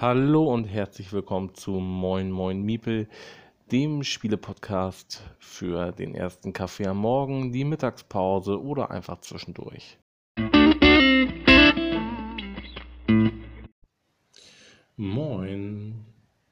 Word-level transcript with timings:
Hallo 0.00 0.44
und 0.54 0.62
herzlich 0.66 1.12
willkommen 1.12 1.56
zu 1.56 1.72
Moin 1.72 2.30
Moin 2.30 2.62
Miepel, 2.62 3.08
dem 3.72 4.04
Spielepodcast 4.04 5.24
für 5.40 5.90
den 5.90 6.14
ersten 6.14 6.52
Kaffee 6.52 6.86
am 6.86 6.98
Morgen, 6.98 7.50
die 7.50 7.64
Mittagspause 7.64 8.62
oder 8.62 8.92
einfach 8.92 9.20
zwischendurch. 9.22 9.98
Moin. 14.96 16.04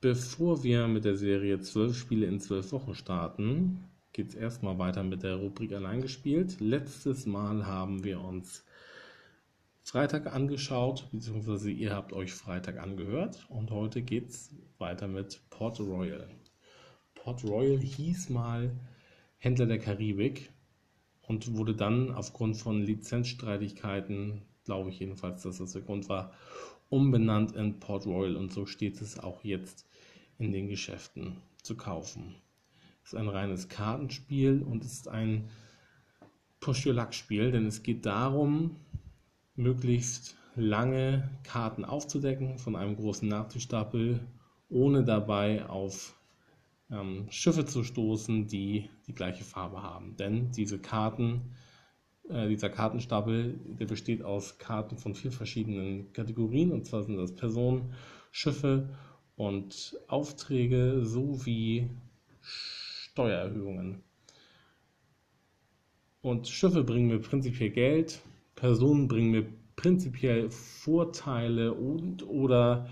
Bevor 0.00 0.64
wir 0.64 0.88
mit 0.88 1.04
der 1.04 1.16
Serie 1.16 1.60
12 1.60 1.98
Spiele 1.98 2.24
in 2.24 2.40
12 2.40 2.72
Wochen 2.72 2.94
starten, 2.94 3.84
geht 4.14 4.30
es 4.30 4.34
erstmal 4.34 4.78
weiter 4.78 5.02
mit 5.02 5.22
der 5.22 5.36
Rubrik 5.36 5.74
Allein 5.74 6.00
gespielt. 6.00 6.60
Letztes 6.60 7.26
Mal 7.26 7.66
haben 7.66 8.04
wir 8.04 8.22
uns 8.22 8.64
Freitag 9.86 10.32
angeschaut, 10.32 11.06
beziehungsweise 11.12 11.70
ihr 11.70 11.94
habt 11.94 12.14
euch 12.14 12.32
Freitag 12.32 12.78
angehört 12.78 13.44
und 13.50 13.70
heute 13.70 14.00
geht 14.00 14.30
es 14.30 14.56
weiter 14.78 15.06
mit 15.06 15.42
Port 15.50 15.78
Royal. 15.78 16.26
Port 17.14 17.44
Royal 17.44 17.78
hieß 17.78 18.30
mal 18.30 18.74
Händler 19.36 19.66
der 19.66 19.78
Karibik 19.78 20.50
und 21.20 21.54
wurde 21.54 21.76
dann 21.76 22.10
aufgrund 22.12 22.56
von 22.56 22.80
Lizenzstreitigkeiten, 22.80 24.40
glaube 24.64 24.88
ich 24.88 24.98
jedenfalls, 24.98 25.42
dass 25.42 25.58
das 25.58 25.72
der 25.72 25.82
Grund 25.82 26.08
war, 26.08 26.32
umbenannt 26.88 27.54
in 27.54 27.78
Port 27.78 28.06
Royal 28.06 28.36
und 28.36 28.54
so 28.54 28.64
steht 28.64 29.02
es 29.02 29.18
auch 29.18 29.44
jetzt 29.44 29.86
in 30.38 30.50
den 30.50 30.66
Geschäften 30.66 31.36
zu 31.62 31.76
kaufen. 31.76 32.36
Es 33.04 33.12
ist 33.12 33.18
ein 33.18 33.28
reines 33.28 33.68
Kartenspiel 33.68 34.62
und 34.62 34.82
es 34.82 34.94
ist 34.94 35.08
ein 35.08 35.50
Push-Your-Luck-Spiel, 36.60 37.52
denn 37.52 37.66
es 37.66 37.82
geht 37.82 38.06
darum, 38.06 38.76
möglichst 39.56 40.36
lange 40.56 41.30
Karten 41.42 41.84
aufzudecken 41.84 42.58
von 42.58 42.76
einem 42.76 42.96
großen 42.96 43.28
Nachtischstapel, 43.28 44.20
ohne 44.68 45.04
dabei 45.04 45.66
auf 45.66 46.14
ähm, 46.90 47.26
Schiffe 47.30 47.64
zu 47.64 47.82
stoßen, 47.82 48.46
die 48.46 48.90
die 49.06 49.14
gleiche 49.14 49.44
Farbe 49.44 49.82
haben. 49.82 50.16
Denn 50.16 50.50
diese 50.52 50.78
Karten, 50.78 51.54
äh, 52.28 52.48
dieser 52.48 52.70
Kartenstapel, 52.70 53.58
der 53.78 53.86
besteht 53.86 54.22
aus 54.22 54.58
Karten 54.58 54.98
von 54.98 55.14
vier 55.14 55.32
verschiedenen 55.32 56.12
Kategorien, 56.12 56.72
und 56.72 56.86
zwar 56.86 57.02
sind 57.02 57.16
das 57.16 57.34
Personen, 57.34 57.94
Schiffe 58.30 58.88
und 59.36 59.96
Aufträge 60.08 61.04
sowie 61.04 61.90
Steuererhöhungen. 62.40 64.02
Und 66.22 66.48
Schiffe 66.48 66.84
bringen 66.84 67.08
mir 67.08 67.18
prinzipiell 67.18 67.70
Geld, 67.70 68.22
Personen 68.56 69.08
bringen 69.08 69.30
mir 69.30 69.46
prinzipiell 69.76 70.50
Vorteile 70.50 71.74
und 71.74 72.26
oder 72.26 72.88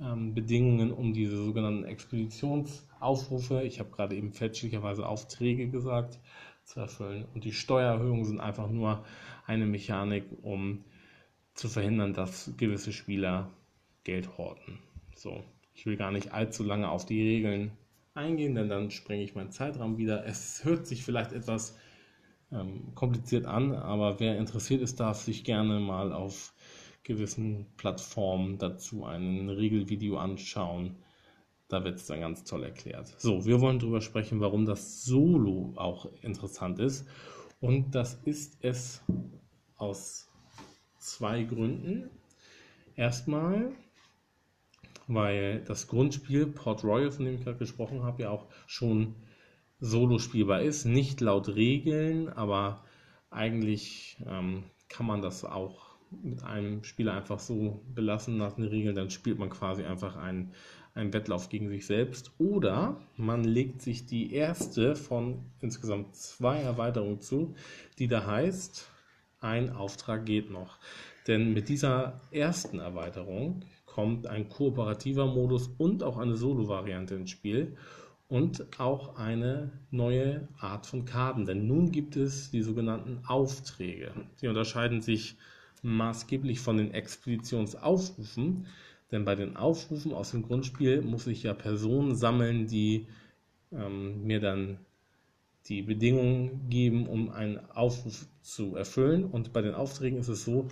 ähm, 0.00 0.34
Bedingungen, 0.34 0.92
um 0.92 1.12
diese 1.12 1.36
sogenannten 1.36 1.84
Expeditionsaufrufe, 1.84 3.62
ich 3.62 3.80
habe 3.80 3.90
gerade 3.90 4.14
eben 4.14 4.32
fälschlicherweise 4.32 5.06
Aufträge 5.06 5.68
gesagt, 5.68 6.18
zu 6.64 6.80
erfüllen. 6.80 7.24
Und 7.32 7.44
die 7.44 7.52
Steuererhöhungen 7.52 8.24
sind 8.24 8.40
einfach 8.40 8.68
nur 8.68 9.04
eine 9.46 9.66
Mechanik, 9.66 10.24
um 10.42 10.84
zu 11.54 11.68
verhindern, 11.68 12.12
dass 12.12 12.52
gewisse 12.56 12.92
Spieler 12.92 13.50
Geld 14.04 14.36
horten. 14.36 14.78
So, 15.14 15.44
ich 15.74 15.86
will 15.86 15.96
gar 15.96 16.10
nicht 16.10 16.32
allzu 16.32 16.64
lange 16.64 16.90
auf 16.90 17.06
die 17.06 17.22
Regeln 17.22 17.72
eingehen, 18.14 18.54
denn 18.54 18.68
dann 18.68 18.90
sprenge 18.90 19.22
ich 19.22 19.34
meinen 19.34 19.52
Zeitraum 19.52 19.96
wieder. 19.96 20.26
Es 20.26 20.64
hört 20.64 20.86
sich 20.86 21.04
vielleicht 21.04 21.32
etwas 21.32 21.78
ähm, 22.52 22.94
kompliziert 22.94 23.46
an, 23.46 23.72
aber 23.72 24.20
wer 24.20 24.38
interessiert 24.38 24.82
ist, 24.82 25.00
darf 25.00 25.20
sich 25.20 25.44
gerne 25.44 25.80
mal 25.80 26.12
auf 26.12 26.54
gewissen 27.02 27.66
Plattformen 27.76 28.58
dazu 28.58 29.04
ein 29.04 29.48
Regelvideo 29.48 30.18
anschauen. 30.18 30.96
Da 31.68 31.84
wird 31.84 31.96
es 31.96 32.06
dann 32.06 32.20
ganz 32.20 32.44
toll 32.44 32.64
erklärt. 32.64 33.14
So, 33.18 33.44
wir 33.44 33.60
wollen 33.60 33.78
darüber 33.78 34.00
sprechen, 34.00 34.40
warum 34.40 34.66
das 34.66 35.04
Solo 35.04 35.72
auch 35.76 36.08
interessant 36.22 36.78
ist. 36.78 37.08
Und 37.60 37.94
das 37.94 38.14
ist 38.24 38.58
es 38.60 39.02
aus 39.76 40.28
zwei 40.98 41.42
Gründen. 41.42 42.10
Erstmal, 42.94 43.72
weil 45.06 45.62
das 45.64 45.86
Grundspiel 45.88 46.46
Port 46.46 46.84
Royal, 46.84 47.10
von 47.10 47.24
dem 47.24 47.34
ich 47.34 47.44
gerade 47.44 47.58
gesprochen 47.58 48.02
habe, 48.02 48.22
ja 48.22 48.30
auch 48.30 48.46
schon 48.66 49.14
solo 49.80 50.18
spielbar 50.18 50.62
ist. 50.62 50.84
Nicht 50.84 51.20
laut 51.20 51.48
Regeln, 51.48 52.28
aber 52.28 52.84
eigentlich 53.30 54.18
ähm, 54.26 54.64
kann 54.88 55.06
man 55.06 55.22
das 55.22 55.44
auch 55.44 55.86
mit 56.10 56.42
einem 56.44 56.84
Spieler 56.84 57.14
einfach 57.14 57.40
so 57.40 57.82
belassen 57.94 58.36
nach 58.36 58.52
den 58.52 58.64
Regeln. 58.64 58.94
Dann 58.94 59.10
spielt 59.10 59.38
man 59.38 59.50
quasi 59.50 59.84
einfach 59.84 60.16
einen, 60.16 60.52
einen 60.94 61.12
Wettlauf 61.12 61.48
gegen 61.48 61.68
sich 61.68 61.86
selbst. 61.86 62.32
Oder 62.38 63.00
man 63.16 63.44
legt 63.44 63.82
sich 63.82 64.06
die 64.06 64.32
erste 64.32 64.96
von 64.96 65.44
insgesamt 65.60 66.14
zwei 66.16 66.60
Erweiterungen 66.60 67.20
zu, 67.20 67.54
die 67.98 68.08
da 68.08 68.26
heißt, 68.26 68.90
ein 69.40 69.70
Auftrag 69.70 70.24
geht 70.24 70.50
noch. 70.50 70.78
Denn 71.26 71.52
mit 71.52 71.68
dieser 71.68 72.20
ersten 72.30 72.78
Erweiterung 72.78 73.64
kommt 73.84 74.26
ein 74.26 74.48
kooperativer 74.48 75.26
Modus 75.26 75.68
und 75.78 76.02
auch 76.02 76.18
eine 76.18 76.36
Solo-Variante 76.36 77.14
ins 77.14 77.30
Spiel 77.30 77.76
und 78.28 78.80
auch 78.80 79.16
eine 79.16 79.70
neue 79.90 80.48
Art 80.58 80.86
von 80.86 81.04
Karten. 81.04 81.44
Denn 81.46 81.66
nun 81.66 81.92
gibt 81.92 82.16
es 82.16 82.50
die 82.50 82.62
sogenannten 82.62 83.20
Aufträge. 83.26 84.12
Sie 84.36 84.48
unterscheiden 84.48 85.00
sich 85.00 85.36
maßgeblich 85.82 86.60
von 86.60 86.76
den 86.76 86.92
Expeditionsaufrufen, 86.92 88.66
denn 89.12 89.24
bei 89.24 89.36
den 89.36 89.56
Aufrufen 89.56 90.12
aus 90.12 90.32
dem 90.32 90.42
Grundspiel 90.42 91.02
muss 91.02 91.28
ich 91.28 91.44
ja 91.44 91.54
Personen 91.54 92.16
sammeln, 92.16 92.66
die 92.66 93.06
ähm, 93.72 94.24
mir 94.24 94.40
dann 94.40 94.78
die 95.66 95.82
Bedingungen 95.82 96.68
geben, 96.68 97.06
um 97.06 97.30
einen 97.30 97.58
Aufruf 97.70 98.26
zu 98.42 98.74
erfüllen. 98.74 99.24
Und 99.24 99.52
bei 99.52 99.62
den 99.62 99.74
Aufträgen 99.74 100.18
ist 100.18 100.28
es 100.28 100.44
so, 100.44 100.68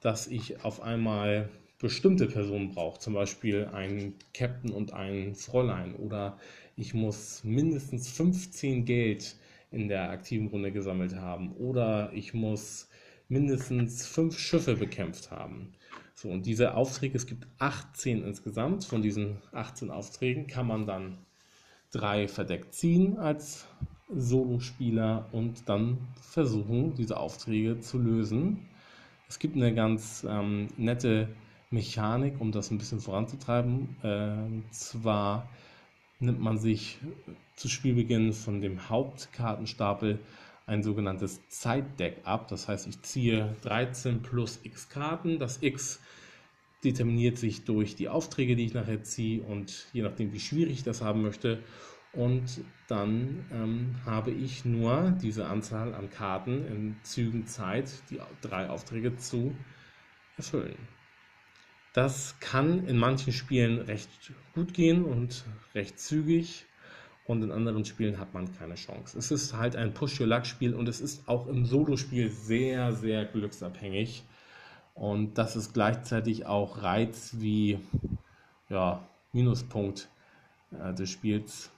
dass 0.00 0.26
ich 0.26 0.64
auf 0.64 0.82
einmal 0.82 1.50
bestimmte 1.78 2.26
Personen 2.26 2.70
brauche, 2.70 2.98
zum 3.00 3.14
Beispiel 3.14 3.66
einen 3.66 4.14
Captain 4.32 4.70
und 4.70 4.94
ein 4.94 5.34
Fräulein 5.34 5.94
oder 5.94 6.38
ich 6.76 6.94
muss 6.94 7.42
mindestens 7.42 8.08
15 8.08 8.84
Geld 8.84 9.36
in 9.70 9.88
der 9.88 10.10
aktiven 10.10 10.48
Runde 10.48 10.70
gesammelt 10.72 11.16
haben 11.16 11.52
oder 11.56 12.12
ich 12.12 12.34
muss 12.34 12.88
mindestens 13.28 14.06
fünf 14.06 14.38
Schiffe 14.38 14.76
bekämpft 14.76 15.30
haben. 15.30 15.72
So, 16.14 16.28
und 16.30 16.46
diese 16.46 16.74
Aufträge, 16.74 17.16
es 17.16 17.26
gibt 17.26 17.46
18 17.58 18.22
insgesamt. 18.24 18.84
Von 18.84 19.02
diesen 19.02 19.38
18 19.52 19.90
Aufträgen 19.90 20.46
kann 20.46 20.66
man 20.66 20.86
dann 20.86 21.18
drei 21.90 22.28
verdeckt 22.28 22.74
ziehen 22.74 23.18
als 23.18 23.66
Solospieler 24.08 25.28
und 25.32 25.68
dann 25.68 25.98
versuchen, 26.20 26.94
diese 26.94 27.18
Aufträge 27.18 27.80
zu 27.80 27.98
lösen. 27.98 28.68
Es 29.28 29.38
gibt 29.38 29.56
eine 29.56 29.74
ganz 29.74 30.24
ähm, 30.28 30.68
nette 30.76 31.28
Mechanik, 31.70 32.40
um 32.40 32.52
das 32.52 32.70
ein 32.70 32.78
bisschen 32.78 33.00
voranzutreiben. 33.00 33.96
Äh, 34.02 34.70
zwar 34.70 35.48
nimmt 36.18 36.40
man 36.40 36.58
sich 36.58 36.98
zu 37.54 37.68
Spielbeginn 37.68 38.32
von 38.32 38.60
dem 38.60 38.88
Hauptkartenstapel 38.88 40.20
ein 40.66 40.82
sogenanntes 40.82 41.48
Zeitdeck 41.48 42.20
ab. 42.24 42.48
Das 42.48 42.68
heißt, 42.68 42.86
ich 42.86 43.00
ziehe 43.02 43.54
13 43.62 44.22
plus 44.22 44.60
x 44.64 44.88
Karten. 44.88 45.38
Das 45.38 45.62
x 45.62 46.00
determiniert 46.84 47.38
sich 47.38 47.64
durch 47.64 47.96
die 47.96 48.08
Aufträge, 48.08 48.56
die 48.56 48.66
ich 48.66 48.74
nachher 48.74 49.02
ziehe 49.02 49.42
und 49.42 49.86
je 49.92 50.02
nachdem, 50.02 50.32
wie 50.32 50.40
schwierig 50.40 50.74
ich 50.74 50.82
das 50.82 51.02
haben 51.02 51.22
möchte. 51.22 51.62
Und 52.12 52.62
dann 52.88 53.44
ähm, 53.52 53.96
habe 54.04 54.30
ich 54.30 54.64
nur 54.64 55.14
diese 55.22 55.46
Anzahl 55.46 55.94
an 55.94 56.08
Karten 56.08 56.64
in 56.66 56.96
Zügen 57.02 57.46
Zeit, 57.46 57.90
die 58.10 58.20
drei 58.40 58.70
Aufträge 58.70 59.16
zu 59.16 59.54
erfüllen. 60.36 60.76
Das 61.96 62.38
kann 62.40 62.86
in 62.86 62.98
manchen 62.98 63.32
Spielen 63.32 63.80
recht 63.80 64.10
gut 64.54 64.74
gehen 64.74 65.06
und 65.06 65.46
recht 65.74 65.98
zügig 65.98 66.66
und 67.24 67.42
in 67.42 67.50
anderen 67.50 67.86
Spielen 67.86 68.18
hat 68.18 68.34
man 68.34 68.54
keine 68.58 68.74
Chance. 68.74 69.18
Es 69.18 69.30
ist 69.30 69.56
halt 69.56 69.76
ein 69.76 69.94
Push-Your-Luck-Spiel 69.94 70.74
und 70.74 70.90
es 70.90 71.00
ist 71.00 71.26
auch 71.26 71.46
im 71.46 71.64
Solo-Spiel 71.64 72.28
sehr, 72.28 72.92
sehr 72.92 73.24
glücksabhängig. 73.24 74.24
Und 74.92 75.38
das 75.38 75.56
ist 75.56 75.72
gleichzeitig 75.72 76.44
auch 76.44 76.82
Reiz 76.82 77.36
wie 77.38 77.78
ja, 78.68 79.02
Minuspunkt 79.32 80.10
äh, 80.72 80.92
des 80.92 81.08
Spiels. 81.08 81.70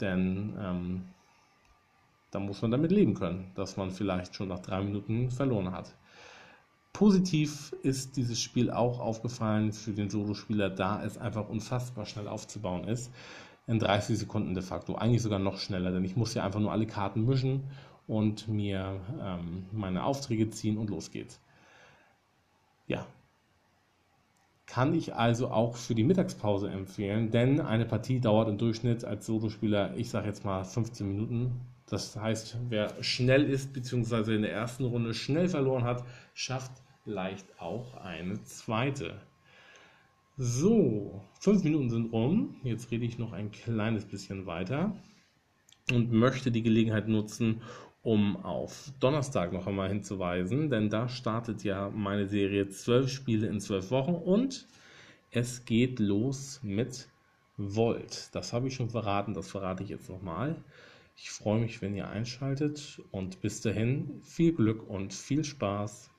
Denn 0.00 0.56
ähm, 0.58 1.04
da 2.30 2.38
muss 2.38 2.62
man 2.62 2.70
damit 2.70 2.92
leben 2.92 3.12
können, 3.12 3.52
dass 3.56 3.76
man 3.76 3.90
vielleicht 3.90 4.34
schon 4.34 4.48
nach 4.48 4.60
drei 4.60 4.80
Minuten 4.80 5.30
verloren 5.30 5.70
hat. 5.72 5.94
Positiv 6.98 7.72
ist 7.84 8.16
dieses 8.16 8.40
Spiel 8.40 8.72
auch 8.72 8.98
aufgefallen 8.98 9.72
für 9.72 9.92
den 9.92 10.10
Solospieler, 10.10 10.68
da 10.68 11.00
es 11.04 11.16
einfach 11.16 11.48
unfassbar 11.48 12.06
schnell 12.06 12.26
aufzubauen 12.26 12.88
ist. 12.88 13.12
In 13.68 13.78
30 13.78 14.18
Sekunden 14.18 14.52
de 14.52 14.64
facto. 14.64 14.96
Eigentlich 14.96 15.22
sogar 15.22 15.38
noch 15.38 15.58
schneller, 15.60 15.92
denn 15.92 16.04
ich 16.04 16.16
muss 16.16 16.34
ja 16.34 16.44
einfach 16.44 16.58
nur 16.58 16.72
alle 16.72 16.88
Karten 16.88 17.24
mischen 17.24 17.62
und 18.08 18.48
mir 18.48 18.98
ähm, 19.22 19.66
meine 19.70 20.02
Aufträge 20.02 20.50
ziehen 20.50 20.76
und 20.76 20.90
los 20.90 21.12
geht's. 21.12 21.40
Ja. 22.88 23.06
kann 24.66 24.92
ich 24.92 25.14
also 25.14 25.52
auch 25.52 25.76
für 25.76 25.94
die 25.94 26.02
Mittagspause 26.02 26.68
empfehlen, 26.68 27.30
denn 27.30 27.60
eine 27.60 27.84
Partie 27.84 28.18
dauert 28.18 28.48
im 28.48 28.58
Durchschnitt 28.58 29.04
als 29.04 29.24
Solospieler, 29.24 29.96
ich 29.96 30.10
sage 30.10 30.26
jetzt 30.26 30.44
mal 30.44 30.64
15 30.64 31.06
Minuten. 31.06 31.60
Das 31.86 32.16
heißt, 32.16 32.56
wer 32.68 32.92
schnell 33.04 33.44
ist 33.44 33.72
bzw. 33.72 34.34
in 34.34 34.42
der 34.42 34.52
ersten 34.52 34.84
Runde 34.84 35.14
schnell 35.14 35.48
verloren 35.48 35.84
hat, 35.84 36.02
schafft 36.34 36.72
leicht 37.08 37.60
auch 37.60 37.96
eine 37.96 38.42
zweite. 38.44 39.20
So, 40.36 41.24
fünf 41.40 41.64
Minuten 41.64 41.90
sind 41.90 42.12
rum. 42.12 42.56
Jetzt 42.62 42.90
rede 42.90 43.04
ich 43.04 43.18
noch 43.18 43.32
ein 43.32 43.50
kleines 43.50 44.04
bisschen 44.04 44.46
weiter 44.46 44.94
und 45.90 46.12
möchte 46.12 46.50
die 46.50 46.62
Gelegenheit 46.62 47.08
nutzen, 47.08 47.62
um 48.02 48.36
auf 48.36 48.92
Donnerstag 49.00 49.52
noch 49.52 49.66
einmal 49.66 49.88
hinzuweisen, 49.88 50.70
denn 50.70 50.90
da 50.90 51.08
startet 51.08 51.64
ja 51.64 51.90
meine 51.90 52.28
Serie 52.28 52.68
zwölf 52.68 53.10
Spiele 53.10 53.48
in 53.48 53.60
zwölf 53.60 53.90
Wochen 53.90 54.14
und 54.14 54.68
es 55.30 55.64
geht 55.64 55.98
los 55.98 56.60
mit 56.62 57.08
Volt. 57.56 58.30
Das 58.32 58.52
habe 58.52 58.68
ich 58.68 58.74
schon 58.74 58.90
verraten, 58.90 59.34
das 59.34 59.50
verrate 59.50 59.82
ich 59.82 59.88
jetzt 59.88 60.08
nochmal. 60.08 60.62
Ich 61.16 61.30
freue 61.30 61.60
mich, 61.60 61.82
wenn 61.82 61.96
ihr 61.96 62.08
einschaltet 62.08 63.02
und 63.10 63.40
bis 63.40 63.60
dahin 63.60 64.20
viel 64.22 64.52
Glück 64.52 64.88
und 64.88 65.12
viel 65.12 65.42
Spaß. 65.42 66.10